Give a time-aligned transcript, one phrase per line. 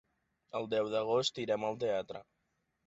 [0.59, 2.25] El deu d'agost irem al teatre.